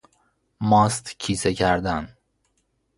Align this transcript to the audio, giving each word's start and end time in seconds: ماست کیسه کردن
ماست 0.61 1.15
کیسه 1.19 1.53
کردن 1.53 2.17